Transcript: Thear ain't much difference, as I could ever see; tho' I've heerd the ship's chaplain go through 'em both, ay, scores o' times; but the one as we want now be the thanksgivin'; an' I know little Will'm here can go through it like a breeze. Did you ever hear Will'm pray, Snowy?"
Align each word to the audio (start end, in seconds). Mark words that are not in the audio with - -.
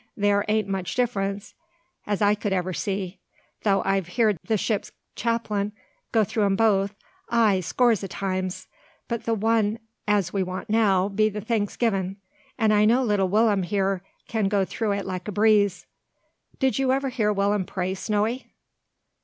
Thear 0.19 0.43
ain't 0.47 0.67
much 0.67 0.95
difference, 0.95 1.53
as 2.07 2.23
I 2.23 2.33
could 2.33 2.51
ever 2.51 2.73
see; 2.73 3.19
tho' 3.61 3.83
I've 3.85 4.07
heerd 4.07 4.39
the 4.43 4.57
ship's 4.57 4.91
chaplain 5.15 5.73
go 6.11 6.23
through 6.23 6.45
'em 6.45 6.55
both, 6.55 6.95
ay, 7.29 7.59
scores 7.59 8.03
o' 8.03 8.07
times; 8.07 8.67
but 9.07 9.25
the 9.25 9.35
one 9.35 9.77
as 10.07 10.33
we 10.33 10.41
want 10.41 10.71
now 10.71 11.07
be 11.07 11.29
the 11.29 11.39
thanksgivin'; 11.39 12.15
an' 12.57 12.71
I 12.71 12.83
know 12.83 13.03
little 13.03 13.29
Will'm 13.29 13.61
here 13.61 14.01
can 14.27 14.47
go 14.47 14.65
through 14.65 14.93
it 14.93 15.05
like 15.05 15.27
a 15.27 15.31
breeze. 15.31 15.85
Did 16.57 16.79
you 16.79 16.91
ever 16.91 17.09
hear 17.09 17.31
Will'm 17.31 17.63
pray, 17.63 17.93
Snowy?" 17.93 18.51